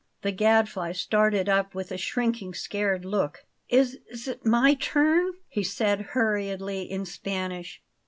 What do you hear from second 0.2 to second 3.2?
The Gadfly started up with a shrinking, scared